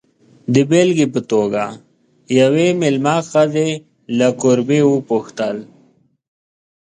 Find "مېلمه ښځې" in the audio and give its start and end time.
2.81-3.69